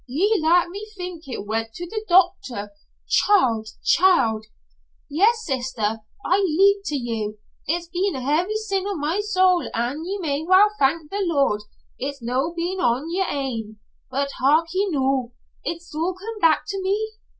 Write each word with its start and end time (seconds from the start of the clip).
Ye 0.07 0.39
lat 0.41 0.69
me 0.69 0.83
think 0.97 1.27
it 1.27 1.45
went 1.45 1.75
to 1.75 1.85
the 1.85 2.03
doctor. 2.09 2.71
Child! 3.07 3.67
Child!" 3.85 4.47
"Yes, 5.07 5.45
sister; 5.45 5.99
I 6.25 6.39
lee'd 6.39 6.83
to 6.85 6.95
ye. 6.95 7.35
It's 7.67 7.87
been 7.87 8.15
a 8.15 8.19
heavy 8.21 8.55
sin 8.55 8.85
on 8.87 8.99
my 8.99 9.19
soul 9.19 9.69
an' 9.75 10.03
ye 10.03 10.17
may 10.17 10.41
well 10.43 10.69
thank 10.79 11.11
the 11.11 11.21
Lord 11.23 11.61
it's 11.99 12.19
no 12.19 12.51
been 12.57 12.79
on 12.79 13.13
yer 13.13 13.27
ain. 13.29 13.77
But 14.09 14.31
hark 14.39 14.69
ye 14.73 14.87
noo. 14.89 15.33
It's 15.63 15.93
all 15.93 16.15
come 16.15 16.39
back 16.39 16.63
to 16.69 16.81
me. 16.81 17.11